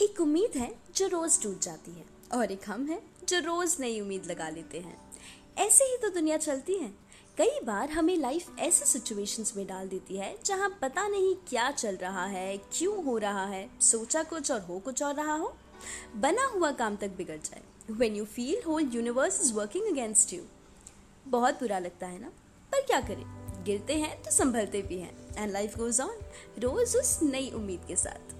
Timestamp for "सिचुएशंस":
8.84-9.52